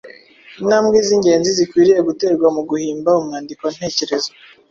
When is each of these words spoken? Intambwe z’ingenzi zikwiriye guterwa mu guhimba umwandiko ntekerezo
Intambwe 0.61 0.97
z’ingenzi 1.07 1.49
zikwiriye 1.59 1.99
guterwa 2.07 2.47
mu 2.55 2.61
guhimba 2.69 3.09
umwandiko 3.19 3.63
ntekerezo 3.75 4.31